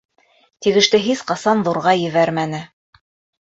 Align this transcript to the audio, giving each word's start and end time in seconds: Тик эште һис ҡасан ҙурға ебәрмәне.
Тик 0.65 0.77
эште 0.81 1.01
һис 1.03 1.21
ҡасан 1.33 1.63
ҙурға 1.69 1.95
ебәрмәне. 2.07 2.67